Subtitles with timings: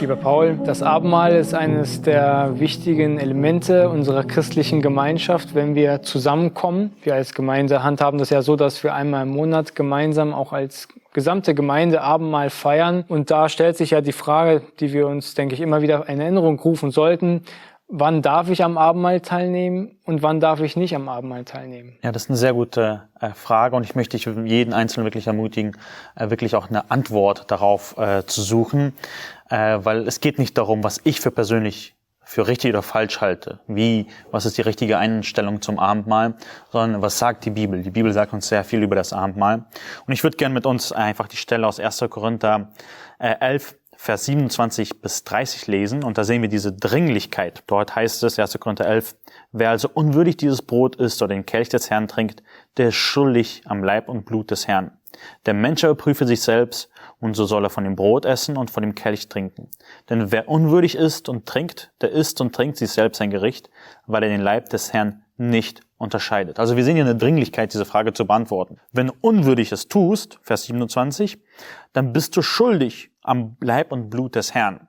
[0.00, 6.92] Lieber Paul, das Abendmahl ist eines der wichtigen Elemente unserer christlichen Gemeinschaft, wenn wir zusammenkommen.
[7.02, 10.88] Wir als Gemeinde handhaben das ja so, dass wir einmal im Monat gemeinsam auch als
[11.12, 13.04] gesamte Gemeinde Abendmahl feiern.
[13.08, 16.20] Und da stellt sich ja die Frage, die wir uns, denke ich, immer wieder in
[16.20, 17.42] Erinnerung rufen sollten
[17.88, 21.96] wann darf ich am Abendmahl teilnehmen und wann darf ich nicht am Abendmahl teilnehmen?
[22.02, 25.26] Ja, das ist eine sehr gute äh, Frage und ich möchte dich jeden Einzelnen wirklich
[25.26, 25.76] ermutigen,
[26.16, 28.92] äh, wirklich auch eine Antwort darauf äh, zu suchen,
[29.50, 31.94] weil es geht nicht darum, was ich für persönlich
[32.24, 36.34] für richtig oder falsch halte, wie, was ist die richtige Einstellung zum Abendmahl,
[36.72, 37.82] sondern was sagt die Bibel?
[37.82, 39.66] Die Bibel sagt uns sehr viel über das Abendmahl.
[40.06, 42.04] Und ich würde gerne mit uns einfach die Stelle aus 1.
[42.08, 42.70] Korinther
[43.18, 47.62] 11 äh, Vers 27 bis 30 lesen und da sehen wir diese Dringlichkeit.
[47.66, 48.58] Dort heißt es, 1.
[48.60, 49.16] Korinther 11,
[49.52, 52.42] wer also unwürdig dieses Brot isst oder den Kelch des Herrn trinkt,
[52.76, 54.92] der ist schuldig am Leib und Blut des Herrn.
[55.46, 58.82] Der Mensch überprüfe sich selbst und so soll er von dem Brot essen und von
[58.82, 59.70] dem Kelch trinken.
[60.10, 63.70] Denn wer unwürdig isst und trinkt, der isst und trinkt sich selbst ein Gericht,
[64.06, 66.58] weil er den Leib des Herrn nicht unterscheidet.
[66.58, 68.78] Also wir sehen hier eine Dringlichkeit, diese Frage zu beantworten.
[68.92, 71.38] Wenn du unwürdig es tust, Vers 27,
[71.92, 74.88] dann bist du schuldig am Leib und Blut des Herrn.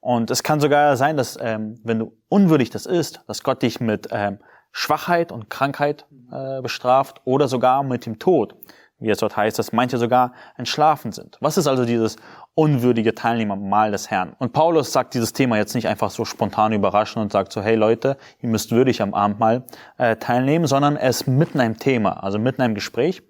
[0.00, 3.80] Und es kann sogar sein, dass ähm, wenn du unwürdig das ist, dass Gott dich
[3.80, 4.38] mit ähm,
[4.72, 8.56] Schwachheit und Krankheit äh, bestraft oder sogar mit dem Tod
[9.00, 11.38] wie es dort heißt, dass manche sogar entschlafen sind.
[11.40, 12.16] Was ist also dieses
[12.54, 14.34] unwürdige Teilnehmer Mahl des Herrn?
[14.38, 17.74] Und Paulus sagt dieses Thema jetzt nicht einfach so spontan überraschen und sagt so, hey
[17.74, 19.64] Leute, ihr müsst würdig am Abendmahl
[19.98, 23.22] äh, teilnehmen, sondern er ist mitten einem Thema, also mitten einem Gespräch.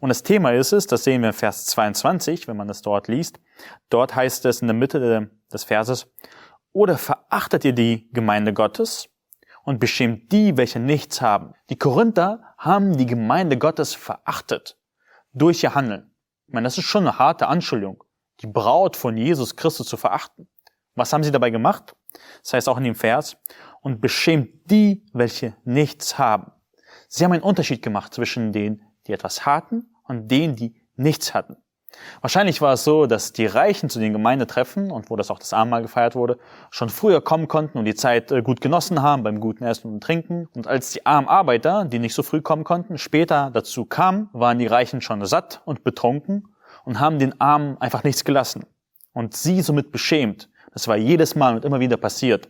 [0.00, 3.08] Und das Thema ist es, das sehen wir in Vers 22, wenn man das dort
[3.08, 3.40] liest.
[3.88, 6.12] Dort heißt es in der Mitte des Verses,
[6.72, 9.08] oder verachtet ihr die Gemeinde Gottes
[9.64, 11.54] und beschämt die, welche nichts haben?
[11.70, 14.76] Die Korinther haben die Gemeinde Gottes verachtet
[15.34, 16.14] durch ihr Handeln.
[16.46, 18.04] Ich meine, das ist schon eine harte Anschuldigung,
[18.40, 20.48] die Braut von Jesus Christus zu verachten.
[20.94, 21.96] Was haben sie dabei gemacht?
[22.42, 23.36] Das heißt auch in dem Vers,
[23.80, 26.52] und beschämt die, welche nichts haben.
[27.08, 31.56] Sie haben einen Unterschied gemacht zwischen denen, die etwas hatten und denen, die nichts hatten.
[32.20, 35.52] Wahrscheinlich war es so, dass die Reichen zu den Gemeindetreffen und wo das auch das
[35.52, 36.38] Abendmahl gefeiert wurde,
[36.70, 40.02] schon früher kommen konnten und die Zeit äh, gut genossen haben beim guten Essen und
[40.02, 40.48] Trinken.
[40.54, 44.58] Und als die armen Arbeiter, die nicht so früh kommen konnten, später dazu kamen, waren
[44.58, 46.48] die Reichen schon satt und betrunken
[46.84, 48.64] und haben den Armen einfach nichts gelassen.
[49.12, 50.50] Und sie somit beschämt.
[50.72, 52.48] Das war jedes Mal und immer wieder passiert.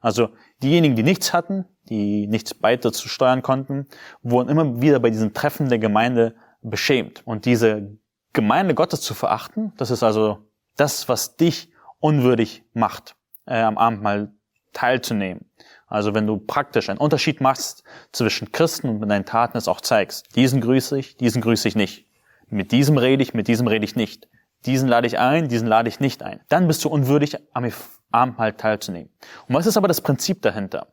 [0.00, 0.30] Also
[0.62, 3.86] diejenigen, die nichts hatten, die nichts weiter zu steuern konnten,
[4.22, 7.22] wurden immer wieder bei diesen Treffen der Gemeinde beschämt.
[7.26, 7.98] Und diese
[8.32, 10.38] Gemeinde Gottes zu verachten, das ist also
[10.76, 14.32] das, was dich unwürdig macht, äh, am Abendmahl
[14.72, 15.50] teilzunehmen.
[15.86, 17.82] Also wenn du praktisch einen Unterschied machst
[18.12, 20.36] zwischen Christen und mit deinen Taten es auch zeigst.
[20.36, 22.06] Diesen grüße ich, diesen grüße ich nicht.
[22.48, 24.28] Mit diesem rede ich, mit diesem rede ich nicht.
[24.66, 26.40] Diesen lade ich ein, diesen lade ich nicht ein.
[26.48, 27.70] Dann bist du unwürdig, am
[28.12, 29.10] Abendmahl teilzunehmen.
[29.48, 30.88] Und was ist aber das Prinzip dahinter?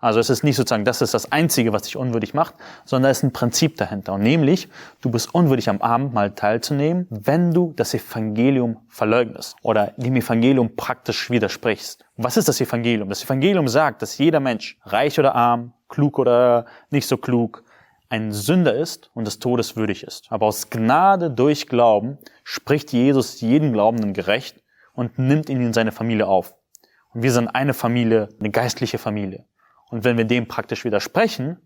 [0.00, 2.54] Also es ist nicht sozusagen, das ist das Einzige, was dich unwürdig macht,
[2.84, 4.14] sondern es ist ein Prinzip dahinter.
[4.14, 4.68] Und nämlich,
[5.00, 10.76] du bist unwürdig am Abend mal teilzunehmen, wenn du das Evangelium verleugnest oder dem Evangelium
[10.76, 12.04] praktisch widersprichst.
[12.16, 13.08] Was ist das Evangelium?
[13.08, 17.64] Das Evangelium sagt, dass jeder Mensch, reich oder arm, klug oder nicht so klug,
[18.08, 20.26] ein Sünder ist und des Todes würdig ist.
[20.30, 24.62] Aber aus Gnade durch Glauben spricht Jesus jeden Glaubenden gerecht
[24.94, 26.54] und nimmt ihn in seine Familie auf.
[27.12, 29.44] Und wir sind eine Familie, eine geistliche Familie.
[29.90, 31.58] Und wenn wir dem praktisch widersprechen,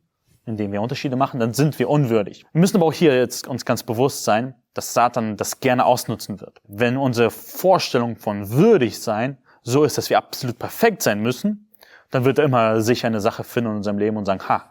[0.44, 2.44] indem wir Unterschiede machen, dann sind wir unwürdig.
[2.52, 6.40] Wir müssen aber auch hier jetzt uns ganz bewusst sein, dass Satan das gerne ausnutzen
[6.40, 6.60] wird.
[6.66, 11.68] Wenn unsere Vorstellung von würdig sein so ist, dass wir absolut perfekt sein müssen,
[12.10, 14.64] dann wird er immer sicher eine Sache finden in unserem Leben und sagen, ha,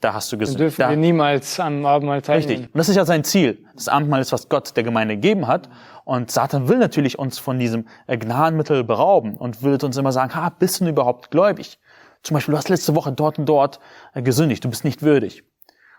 [0.00, 0.60] da hast du gesündigt.
[0.60, 0.90] Dann dürfen da.
[0.90, 2.50] wir niemals am Abendmahl teilnehmen.
[2.50, 2.74] Richtig.
[2.74, 3.64] Und das ist ja sein Ziel.
[3.74, 5.70] Das Abendmahl ist, was Gott der Gemeinde gegeben hat.
[6.04, 10.50] Und Satan will natürlich uns von diesem Gnadenmittel berauben und will uns immer sagen, ha,
[10.50, 11.78] bist du überhaupt gläubig?
[12.24, 13.80] Zum Beispiel, du hast letzte Woche dort und dort
[14.14, 15.44] äh, gesündigt, du bist nicht würdig.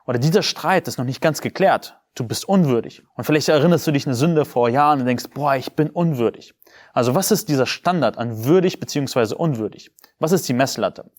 [0.06, 3.03] Oder dieser Streit ist noch nicht ganz geklärt, du bist unwürdig.
[3.16, 6.54] Und vielleicht erinnerst du dich eine Sünde vor Jahren und denkst, boah, ich bin unwürdig.
[6.94, 9.92] Also was ist dieser Standard an würdig beziehungsweise unwürdig?
[10.19, 11.12] Was ist die Messlatte?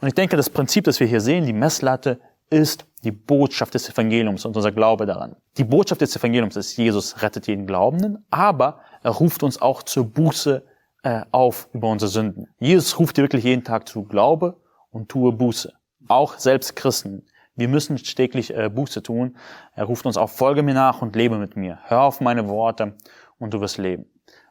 [0.00, 3.88] Und ich denke, das Prinzip, das wir hier sehen, die Messlatte ist die Botschaft des
[3.88, 5.36] Evangeliums und unser Glaube daran.
[5.56, 10.04] Die Botschaft des Evangeliums ist, Jesus rettet jeden Glaubenden, aber er ruft uns auch zur
[10.04, 10.64] Buße
[11.04, 12.48] äh, auf über unsere Sünden.
[12.58, 14.60] Jesus ruft dir wirklich jeden Tag zu, glaube
[14.90, 15.72] und tue Buße.
[16.08, 17.26] Auch selbst Christen.
[17.54, 19.36] Wir müssen täglich äh, Buße tun.
[19.74, 21.78] Er ruft uns auf, folge mir nach und lebe mit mir.
[21.84, 22.96] Hör auf meine Worte
[23.38, 24.06] und du wirst leben.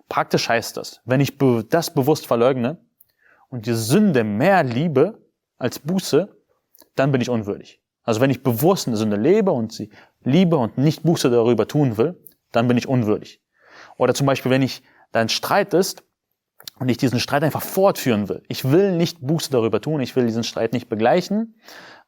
[0.09, 2.77] Praktisch heißt das, wenn ich be das bewusst verleugne
[3.49, 5.27] und die Sünde mehr liebe
[5.57, 6.37] als Buße,
[6.95, 7.81] dann bin ich unwürdig.
[8.03, 9.89] Also wenn ich bewusst eine Sünde lebe und sie
[10.21, 12.21] liebe und nicht Buße darüber tun will,
[12.51, 13.41] dann bin ich unwürdig.
[13.97, 16.03] Oder zum Beispiel, wenn ich dein Streit ist
[16.79, 20.25] und ich diesen Streit einfach fortführen will, ich will nicht Buße darüber tun, ich will
[20.25, 21.55] diesen Streit nicht begleichen,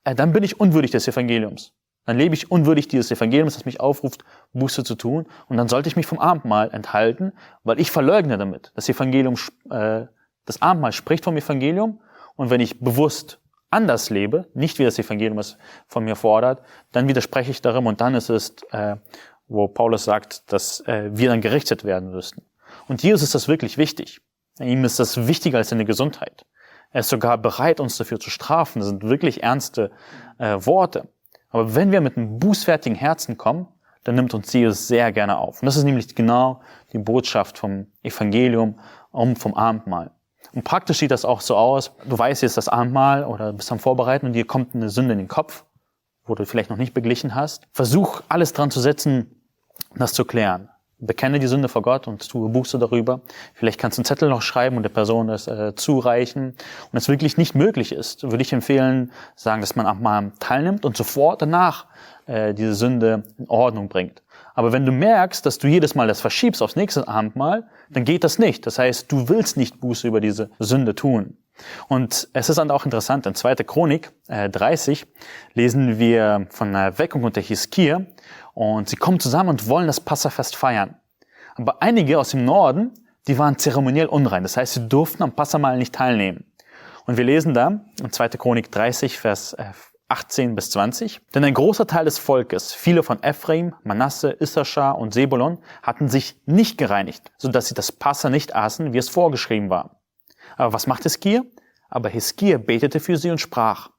[0.03, 1.73] äh, dann bin ich unwürdig des Evangeliums.
[2.05, 4.23] Dann lebe ich unwürdig dieses Evangeliums, das mich aufruft,
[4.53, 5.25] Buße zu tun.
[5.47, 8.71] Und dann sollte ich mich vom Abendmahl enthalten, weil ich verleugne damit.
[8.75, 9.35] Das Evangelium,
[9.71, 10.05] äh,
[10.45, 11.99] das Abendmahl spricht vom Evangelium.
[12.35, 13.39] Und wenn ich bewusst
[13.71, 15.57] anders lebe, nicht wie das Evangelium es
[15.87, 16.61] von mir fordert,
[16.91, 18.97] dann widerspreche ich darum und dann ist es, äh,
[19.47, 22.43] wo Paulus sagt, dass äh, wir dann gerichtet werden müssten.
[22.87, 24.21] Und Jesus ist das wirklich wichtig.
[24.59, 26.45] Ihm ist das wichtiger als seine Gesundheit.
[26.91, 28.79] Er ist sogar bereit, uns dafür zu strafen.
[28.79, 29.91] Das sind wirklich ernste
[30.37, 31.09] äh, Worte.
[31.49, 33.67] Aber wenn wir mit einem bußfertigen Herzen kommen,
[34.05, 35.61] dann nimmt uns Jesus sehr gerne auf.
[35.61, 36.61] Und das ist nämlich genau
[36.93, 38.79] die Botschaft vom Evangelium
[39.11, 40.11] und vom Abendmahl.
[40.53, 41.91] Und praktisch sieht das auch so aus.
[42.07, 45.19] Du weißt jetzt das Abendmahl oder bist am Vorbereiten und dir kommt eine Sünde in
[45.19, 45.65] den Kopf,
[46.23, 47.67] wo du vielleicht noch nicht beglichen hast.
[47.73, 49.41] Versuch alles dran zu setzen,
[49.95, 50.69] das zu klären
[50.99, 53.21] bekenne die Sünde vor Gott und tue Buße darüber.
[53.53, 56.55] Vielleicht kannst du einen Zettel noch schreiben und der Person es äh, zureichen.
[56.91, 60.85] Und es wirklich nicht möglich ist, würde ich empfehlen, sagen, dass man auch mal teilnimmt
[60.85, 61.85] und sofort danach
[62.27, 64.23] äh, diese Sünde in Ordnung bringt.
[64.53, 68.23] Aber wenn du merkst, dass du jedes Mal das verschiebst aufs nächste Abendmahl, dann geht
[68.23, 68.65] das nicht.
[68.65, 71.37] Das heißt, du willst nicht Buße über diese Sünde tun.
[71.87, 73.55] Und es ist dann auch interessant, in 2.
[73.55, 75.07] Chronik äh, 30
[75.53, 78.05] lesen wir von der Erweckung unter Hiskia
[78.53, 80.95] und sie kommen zusammen und wollen das Passafest feiern.
[81.55, 82.93] Aber einige aus dem Norden,
[83.27, 84.43] die waren zeremoniell unrein.
[84.43, 86.45] Das heißt, sie durften am Passamahl nicht teilnehmen.
[87.05, 88.29] Und wir lesen da in 2.
[88.29, 89.55] Chronik 30, Vers
[90.07, 91.21] 18 äh, bis 20.
[91.33, 96.41] Denn ein großer Teil des Volkes, viele von Ephraim, Manasse, Issachar und Sebulon, hatten sich
[96.45, 100.01] nicht gereinigt, sodass sie das Passa nicht aßen, wie es vorgeschrieben war.
[100.57, 101.43] Aber was macht Hiskia?
[101.89, 103.89] Aber Hiskia betete für sie und sprach,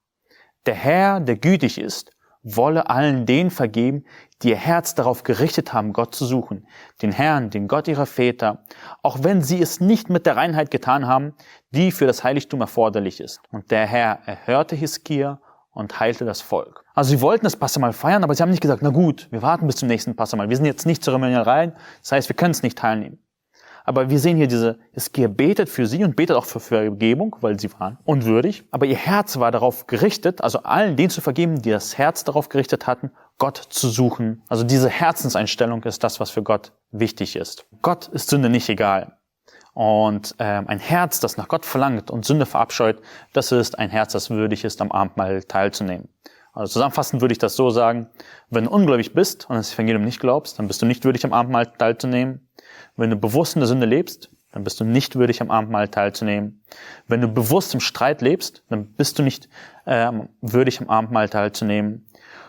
[0.67, 2.11] der Herr, der gütig ist,
[2.43, 4.05] wolle allen denen vergeben,
[4.43, 6.67] die ihr Herz darauf gerichtet haben, Gott zu suchen,
[7.03, 8.65] den Herrn, den Gott ihrer Väter,
[9.03, 11.35] auch wenn sie es nicht mit der Reinheit getan haben,
[11.71, 13.41] die für das Heiligtum erforderlich ist.
[13.51, 16.85] Und der Herr erhörte Hiskia und heilte das Volk.
[16.95, 19.67] Also sie wollten das Passamal feiern, aber sie haben nicht gesagt, na gut, wir warten
[19.67, 20.49] bis zum nächsten Passamal.
[20.49, 23.19] Wir sind jetzt nicht zeremoniell rein, das heißt, wir können es nicht teilnehmen.
[23.87, 27.59] Aber wir sehen hier diese, Hiskia betet für sie und betet auch für Vergebung, weil
[27.59, 28.65] sie waren unwürdig.
[28.73, 32.49] Aber ihr Herz war darauf gerichtet, also allen denen zu vergeben, die das Herz darauf
[32.49, 34.43] gerichtet hatten, Gott zu suchen.
[34.49, 37.67] Also diese Herzenseinstellung ist das, was für Gott wichtig ist.
[37.81, 39.19] Gott ist Sünde nicht egal.
[39.73, 43.01] Und ähm, ein Herz, das nach Gott verlangt und Sünde verabscheut,
[43.35, 46.09] das ist ein Herz, das würdig ist, am Abendmahl teilzunehmen.
[46.53, 48.09] Also zusammenfassend würde ich das so sagen,
[48.49, 51.35] wenn du ungläubig bist und das Evangelium nicht glaubst, dann bist du nicht würdig, am
[51.35, 52.46] Abendmahl teilzunehmen.
[52.97, 56.63] Wenn du bewusst in der Sünde lebst, dann bist du nicht würdig, am Abendmahl teilzunehmen.
[57.09, 59.49] Wenn du bewusst im Streit lebst, dann bist du nicht
[59.85, 62.07] äh, würdig, am Abendmahl teilzunehmen.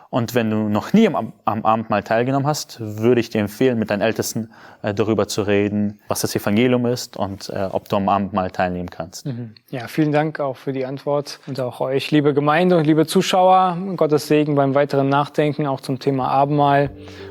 [0.10, 3.90] Und wenn du noch nie am, am Abendmahl teilgenommen hast, würde ich dir empfehlen, mit
[3.90, 4.52] deinen Ältesten
[4.82, 8.90] äh, darüber zu reden, was das Evangelium ist und äh, ob du am Abendmahl teilnehmen
[8.90, 9.26] kannst.
[9.26, 9.56] Mhm.
[9.70, 13.78] Ja, vielen Dank auch für die Antwort und auch euch, liebe Gemeinde und liebe Zuschauer.
[13.98, 16.90] Gottes Segen beim weiteren Nachdenken auch zum Thema Abendmahl